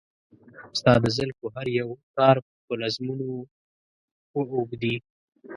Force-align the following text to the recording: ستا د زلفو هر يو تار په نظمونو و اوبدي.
ستا 0.79 0.93
د 1.03 1.05
زلفو 1.17 1.45
هر 1.55 1.67
يو 1.79 1.89
تار 2.17 2.35
په 2.65 2.73
نظمونو 2.81 3.27
و 4.35 4.37
اوبدي. 4.57 4.95